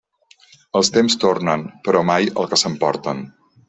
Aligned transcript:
Els 0.79 0.89
temps 0.95 1.17
tornen, 1.25 1.69
però 1.87 2.05
mai 2.11 2.35
el 2.39 2.53
que 2.53 2.63
s'emporten. 2.65 3.27